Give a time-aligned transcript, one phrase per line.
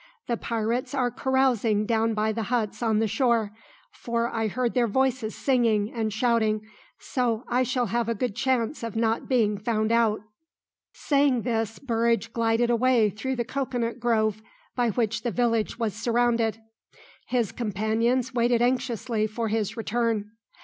[0.27, 3.51] The pirates are carousing down by the huts on the shore,
[3.91, 6.61] for I heard their voices singing and shouting,
[6.97, 10.21] so I shall have a good chance of not being found out."
[10.91, 14.41] Saying this Burridge glided away through the cocoanut grove
[14.75, 16.57] by which the village was surrounded.
[17.27, 20.31] His companions waited anxiously for his return.